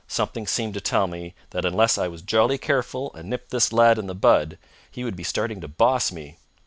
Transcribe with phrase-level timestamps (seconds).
[0.07, 3.99] Something seemed to tell me that, unless I was jolly careful and nipped this lad
[3.99, 4.57] in the bud,
[4.89, 6.37] he would be starting to boss me.